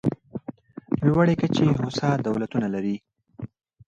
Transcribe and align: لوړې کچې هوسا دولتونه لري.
لوړې 1.07 1.35
کچې 1.41 1.65
هوسا 1.79 2.09
دولتونه 2.27 2.67
لري. 2.73 2.95